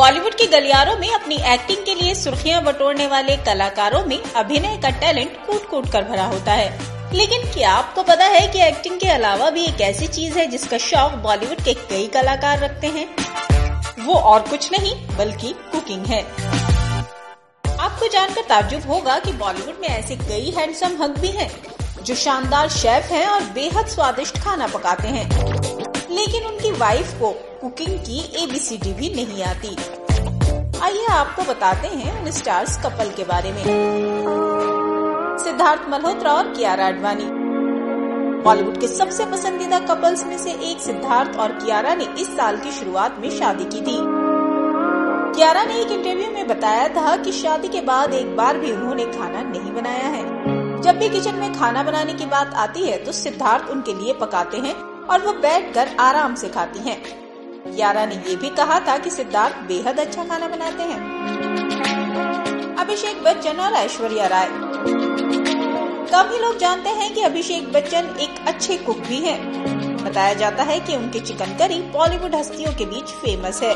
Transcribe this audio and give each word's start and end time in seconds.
बॉलीवुड 0.00 0.34
के 0.34 0.46
गलियारों 0.46 0.96
में 0.96 1.12
अपनी 1.12 1.34
एक्टिंग 1.34 1.84
के 1.84 1.94
लिए 1.94 2.14
सुर्खियाँ 2.14 2.62
बटोरने 2.62 3.06
वाले 3.06 3.36
कलाकारों 3.36 4.04
में 4.04 4.22
अभिनय 4.36 4.76
का 4.82 4.90
टैलेंट 4.90 5.46
कूट 5.46 5.68
कूट 5.68 5.92
कर 5.92 6.04
भरा 6.04 6.24
होता 6.24 6.52
है। 6.52 6.70
लेकिन 7.14 7.42
क्या 7.42 7.72
आपको 7.72 8.02
पता 8.02 8.24
है 8.24 8.48
कि 8.48 8.62
एक्टिंग 8.62 9.00
के 9.00 9.08
अलावा 9.08 9.50
भी 9.50 9.64
एक 9.64 9.80
ऐसी 9.80 10.06
चीज़ 10.06 10.38
है 10.38 10.46
जिसका 10.46 10.78
शौक 10.78 11.12
बॉलीवुड 11.12 11.62
के 11.62 11.74
कई 11.74 12.06
कलाकार 12.06 12.58
रखते 12.58 12.86
हैं? 12.86 13.16
वो 14.04 14.14
और 14.14 14.40
कुछ 14.40 14.72
नहीं, 14.72 15.16
बल्कि 15.16 15.54
कुकिंग 15.72 16.06
है। 16.06 16.22
आपको 17.80 18.08
जानकर 18.08 18.42
ताजुब 18.42 18.90
होगा 18.90 19.18
कि 19.18 19.32
बॉलीवुड 19.32 19.78
में 19.80 19.88
ऐसे 19.88 20.16
कई 20.16 20.54
हैंडसम 20.58 21.02
हक 21.02 21.10
भी 21.10 21.28
हैं, 21.28 21.62
जो 22.02 22.14
शानदार 22.14 22.68
शेफ 22.68 23.04
हैं 23.04 23.26
और 23.26 23.42
बेहद 23.42 23.86
स्वादिष्ट 23.86 24.38
खाना 24.38 24.66
पकाते 24.66 25.08
हैं। 25.08 25.50
लेकिन 26.10 26.42
उनकी 26.42 26.70
वाइफ 26.70 27.12
को 27.14 27.30
कुकिंग 27.60 27.98
की 27.98 28.44
एबीसीडी 28.44 28.92
भी 28.92 29.10
नहीं 29.14 29.42
आती। 29.42 29.76
आइए 30.82 31.06
आपको 31.06 31.42
बताते 31.42 31.88
हैं 31.88 32.20
उन 32.20 32.30
स्टार्स 32.30 32.76
कपल 32.76 33.10
के 33.16 33.24
बारे 33.24 33.50
में। 33.52 33.62
सिद्धार्थ 35.38 35.82
मल्होत्रा 35.90 36.32
और 36.32 36.48
कियारा 36.54 36.86
आडवाणी। 36.86 37.26
बॉलीवुड 38.44 38.80
के 38.80 38.88
सबसे 38.88 39.26
पसंदीदा 39.26 39.78
कपल्स 39.78 40.24
में 40.26 40.38
से 40.38 40.52
एक 40.70 40.80
सिद्धार्थ 40.80 41.38
और 41.38 41.52
कियारा 41.52 41.94
ने 41.94 42.04
इस 42.20 42.36
साल 42.36 42.56
की 42.56 42.72
शुरुआत 42.72 43.18
में 43.20 43.30
शादी 43.30 43.64
की 43.64 43.80
थी। 43.80 43.98
कियारा 45.36 45.64
ने 45.64 45.80
एक 45.80 45.90
इंटरव्यू 45.90 46.30
में 46.30 46.46
बताया 46.48 46.88
था 46.88 47.16
कि 47.16 47.32
शादी 47.32 47.68
के 47.68 47.80
बाद 47.80 48.14
एक 48.14 48.36
बार 48.36 48.58
भी 48.58 48.72
उन्होंने 48.72 49.04
खाना 49.04 49.42
नहीं 49.42 49.72
बनाया 49.72 50.08
है। 50.08 50.24
जब 50.82 50.98
भी 50.98 51.08
किचन 51.08 51.34
में 51.34 51.52
खाना 51.54 51.82
बनाने 51.82 52.14
की 52.14 52.26
बात 52.26 52.54
आती 52.54 52.82
है 52.82 53.04
तो 53.04 53.12
सिद्धार्थ 53.12 53.70
उनके 53.70 53.94
लिए 53.94 54.12
पकाते 54.12 54.58
हैं 54.58 54.74
और 55.06 55.26
वो 55.26 55.32
बैठकर 55.32 55.96
आराम 56.00 56.34
से 56.34 56.48
खाती 56.48 56.88
हैं। 56.88 57.02
यारा 57.68 58.04
ने 58.06 58.14
ये 58.14 58.34
भी 58.36 58.48
कहा 58.48 58.78
था 58.80 58.96
कि 58.98 59.10
सिद्धार्थ 59.10 59.56
बेहद 59.68 59.98
अच्छा 60.00 60.24
खाना 60.24 60.48
बनाते 60.48 60.82
हैं 60.82 60.98
अभिषेक 62.76 63.22
बच्चन 63.22 63.60
और 63.60 63.72
ऐश्वर्या 63.72 64.26
राय 64.26 64.48
कम 66.12 66.30
ही 66.32 66.38
लोग 66.38 66.56
जानते 66.58 66.90
हैं 66.90 67.12
कि 67.14 67.20
अभिषेक 67.20 67.72
बच्चन 67.72 68.16
एक 68.20 68.48
अच्छे 68.48 68.76
कुक 68.76 68.98
भी 68.98 69.16
हैं। 69.16 70.04
बताया 70.04 70.34
जाता 70.34 70.62
है 70.62 70.78
कि 70.80 70.96
उनकी 70.96 71.20
चिकन 71.20 71.56
करी 71.56 71.80
बॉलीवुड 71.92 72.34
हस्तियों 72.34 72.72
के 72.72 72.84
बीच 72.84 73.10
फ़ेमस 73.22 73.62
है 73.62 73.74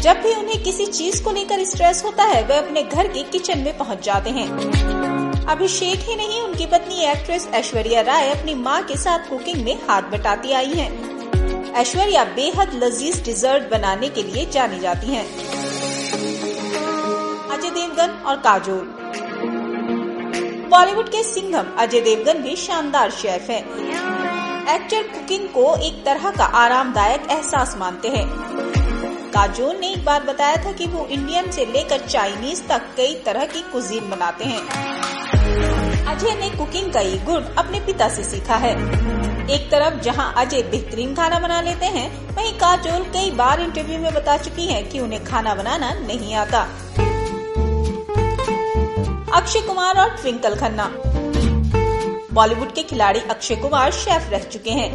जब 0.00 0.20
भी 0.22 0.34
उन्हें 0.34 0.62
किसी 0.62 0.86
चीज़ 0.86 1.22
को 1.24 1.30
लेकर 1.30 1.64
स्ट्रेस 1.64 2.02
होता 2.04 2.24
है, 2.24 2.42
वे 2.42 2.56
अपने 2.56 2.82
घर 2.82 3.08
के 3.08 3.22
किचन 3.22 3.58
में 3.58 3.76
पहुँच 3.78 4.04
जाते 4.04 4.30
हैं 4.30 4.48
अभिषेक 5.46 5.98
ही 5.98 6.16
नहीं, 6.16 6.40
उनकी 6.42 6.66
पत्नी 6.66 7.04
एक्ट्रेस 7.04 7.48
ऐश्वर्या 7.54 8.00
राय 8.00 8.30
अपनी 8.30 8.54
माँ 8.54 8.82
के 8.82 8.96
साथ 8.96 9.28
कुकिंग 9.30 9.64
में 9.64 9.78
हाथ 9.88 10.02
बटाती 10.02 10.52
आई 10.52 10.72
हैं। 10.72 11.17
ऐश्वर्या 11.78 12.22
बेहद 12.36 12.70
लजीज 12.74 13.22
डिजर्ट 13.24 13.70
बनाने 13.70 14.08
के 14.08 14.22
लिए 14.22 14.44
जानी 14.46 14.78
जाती 14.80 15.06
हैं। 15.06 15.24
अजय 17.48 17.70
देवगन 17.70 18.16
और 18.26 18.36
काजोल 18.36 18.86
बॉलीवुड 20.70 21.08
के 21.08 21.22
सिंघम 21.22 21.66
अजय 21.78 22.00
देवगन 22.00 22.42
भी 22.42 22.56
शानदार 22.56 23.10
शेफ 23.10 23.50
हैं। 23.50 23.62
एक्टर 24.74 25.02
कुकिंग 25.08 25.48
को 25.48 25.74
एक 25.86 26.04
तरह 26.04 26.30
का 26.30 26.44
आरामदायक 26.62 27.30
एहसास 27.30 27.76
मानते 27.78 28.08
हैं 28.08 28.26
काजोल 29.30 29.76
ने 29.76 29.92
एक 29.92 30.04
बार 30.04 30.24
बताया 30.24 30.56
था 30.64 30.72
कि 30.72 30.86
वो 30.86 31.06
इंडियन 31.06 31.50
से 31.50 31.64
लेकर 31.64 32.06
चाइनीज़ 32.06 32.62
तक 32.68 32.94
कई 32.96 33.14
तरह 33.26 33.46
की 33.46 33.62
कुजीन 33.72 34.10
बनाते 34.10 34.44
हैं 34.44 35.07
अजय 36.18 36.34
ने 36.34 36.48
कुकिंग 36.50 36.92
का 36.92 37.00
ये 37.00 37.16
गुण 37.18 37.42
अपने 37.58 37.80
पिता 37.80 38.08
से 38.08 38.22
सीखा 38.24 38.54
है। 38.54 38.70
एक 39.50 39.68
तरफ़ 39.70 40.00
जहाँ 40.00 40.34
अजय 40.36 40.62
बेहतरीन 40.62 41.14
खाना 41.14 41.38
बना 41.38 41.60
लेते 41.60 41.86
हैं, 41.86 42.34
वहीं 42.34 42.52
काजोल 42.52 43.02
कई 43.04 43.30
बार 43.30 43.60
इंटरव्यू 43.60 43.98
में 43.98 44.14
बता 44.14 44.36
चुकी 44.36 44.66
हैं 44.66 44.88
कि 44.88 45.00
उन्हें 45.00 45.24
खाना 45.24 45.54
बनाना 45.54 45.92
नहीं 45.92 46.34
आता। 46.34 46.62
अक्षय 49.34 49.60
कुमार 49.60 50.00
और 50.00 50.08
ट्विंकल 50.08 50.54
खन्ना। 50.54 50.90
बॉलीवुड 52.32 52.74
के 52.74 52.82
खिलाड़ी 52.82 53.20
अक्षय 53.20 53.56
कुमार 53.56 53.90
शेफ 53.92 54.30
रह 54.30 54.42
चुके 54.42 54.70
हैं। 54.70 54.92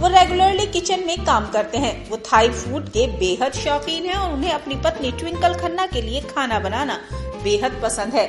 वो 0.00 0.08
रेगुलरली 0.08 0.66
किचन 0.66 1.04
में 1.06 1.24
काम 1.24 1.46
करते 1.46 1.78
हैं। 1.78 2.10
वो 2.10 2.16
थाई 2.16 2.48
फ़ूड 2.48 2.88
के 2.88 3.06
बेहद 3.18 3.52
शौकीन 3.52 4.06
हैं 4.06 4.16
और 4.16 4.32
उन्हें 4.32 4.52
अपनी 4.52 4.74
पत्नी 4.74 5.12
ट्विंकल 5.12 5.54
खन्ना 5.54 5.86
के 5.86 6.02
लिए 6.02 6.20
खाना 6.20 6.58
बनाना 6.58 7.00
बेहद 7.44 7.80
पसंद 7.82 8.14
है। 8.14 8.28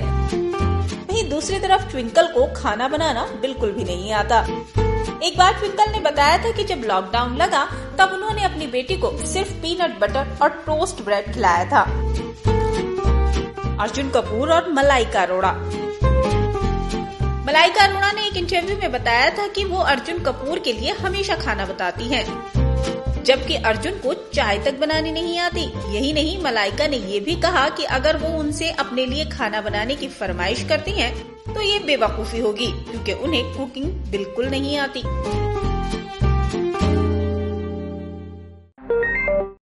दूसरी 1.29 1.59
तरफ़ 1.59 1.89
ट्विंकल 1.91 2.27
को 2.27 2.45
खाना 2.55 2.87
बनाना 2.87 3.25
बिल्कुल 3.41 3.71
भी 3.71 3.83
नहीं 3.83 4.11
आता। 4.13 4.39
एक 5.23 5.37
बार 5.37 5.53
ट्विंकल 5.53 5.91
ने 5.91 5.99
बताया 6.01 6.37
था 6.37 6.51
कि 6.51 6.63
जब 6.63 6.81
लॉकडाउन 6.85 7.35
लगा 7.37 7.63
तब 7.99 8.13
उन्होंने 8.13 8.43
अपनी 8.43 8.67
बेटी 8.67 8.95
को 8.97 9.11
सिर्फ़ 9.25 9.51
पीनट 9.61 9.99
बटर 9.99 10.37
और 10.41 10.49
टोस्ट 10.65 11.03
ब्रेड 11.05 11.33
खिलाया 11.33 11.65
था। 11.65 11.81
अर्जुन 13.79 14.09
कपूर 14.09 14.51
और 14.51 14.71
मलाइका 14.73 15.21
अरोड़ा। 15.21 15.51
मलाइका 17.45 17.83
अरोड़ा 17.83 18.11
ने 18.11 18.27
एक 18.27 18.37
इंटरव्यू 18.37 18.77
में 18.77 18.91
बताया 18.91 19.29
था 19.29 19.47
कि 19.47 19.63
वो 19.63 19.77
अर्जुन 19.85 20.19
कपूर 20.19 20.59
के 20.59 20.73
लिए 20.73 20.93
हमेशा 20.95 21.35
खाना 21.35 21.65
बताती 21.65 22.07
हैं, 22.07 22.25
जबकि 23.23 23.55
अर्जुन 23.55 23.93
को 23.93 24.13
चाय 24.33 24.59
तक 24.59 24.79
बनानी 24.79 25.11
नहीं 25.11 25.39
आती। 25.39 25.61
यही 25.95 26.13
नहीं 26.13 26.41
मलाइका 26.43 26.87
ने 26.87 26.97
ये 26.97 27.19
भी 27.19 27.35
कहा 27.35 27.69
कि 27.69 27.83
अगर 27.83 28.17
वो 28.17 28.37
उनसे 28.39 28.69
अपने 28.69 29.05
लिए 29.05 29.25
खाना 29.25 29.61
बनाने 29.61 29.95
की 29.95 30.07
फरमाइश 30.07 30.63
करती 30.69 30.91
हैं, 30.91 31.13
तो 31.53 31.61
ये 31.61 31.79
बेवकूफ़ी 31.79 32.39
होगी 32.39 32.67
क्योंकि 32.67 33.13
उन्हें 33.13 33.43
कुकिंग 33.53 33.91
बिल्कुल 34.11 34.45
नहीं 34.45 34.77
आती। 34.77 35.03